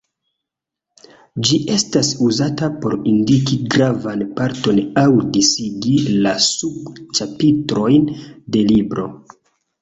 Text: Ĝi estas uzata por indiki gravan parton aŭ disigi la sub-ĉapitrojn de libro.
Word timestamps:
Ĝi 1.47 1.57
estas 1.73 2.07
uzata 2.27 2.69
por 2.85 2.95
indiki 3.11 3.57
gravan 3.75 4.23
parton 4.39 4.79
aŭ 5.03 5.05
disigi 5.37 5.93
la 6.25 6.33
sub-ĉapitrojn 6.47 8.11
de 8.57 8.67
libro. 8.73 9.07